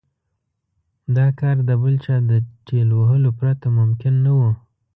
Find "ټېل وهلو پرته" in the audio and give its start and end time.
2.67-3.67